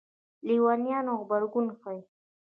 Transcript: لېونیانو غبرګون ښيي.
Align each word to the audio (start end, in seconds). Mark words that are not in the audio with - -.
لېونیانو 0.47 1.13
غبرګون 1.19 1.67
ښيي. 1.79 2.01